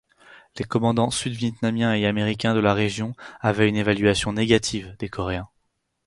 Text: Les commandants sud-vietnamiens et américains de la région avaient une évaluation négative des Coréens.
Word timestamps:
Les 0.57 0.63
commandants 0.65 1.11
sud-vietnamiens 1.11 1.93
et 1.93 2.07
américains 2.07 2.55
de 2.55 2.59
la 2.59 2.73
région 2.73 3.13
avaient 3.39 3.69
une 3.69 3.75
évaluation 3.75 4.33
négative 4.33 4.95
des 4.97 5.09
Coréens. 5.09 5.47